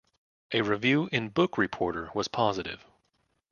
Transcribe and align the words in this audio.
A 0.51 0.61
review 0.63 1.09
in 1.11 1.29
"book 1.29 1.59
reporter" 1.59 2.09
was 2.15 2.27
positive. 2.27 2.83